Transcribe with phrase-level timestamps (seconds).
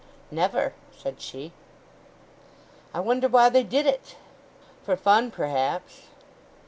[0.31, 1.51] "Never," said she.
[2.91, 4.15] "I wonder why they did it!"
[4.81, 6.07] "For fun, perhaps."